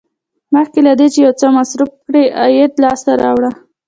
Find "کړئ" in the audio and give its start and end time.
2.05-2.25